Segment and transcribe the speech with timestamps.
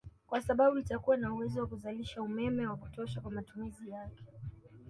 [0.27, 4.23] Kwa sababu itakuwa na uwezo wa kuzalisha umeme wa kutosha kwa matumizi yake